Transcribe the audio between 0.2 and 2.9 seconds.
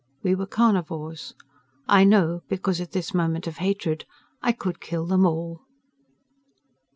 We were carnivores. I know, because,